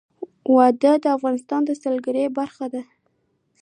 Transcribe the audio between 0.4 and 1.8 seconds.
وادي د افغانستان د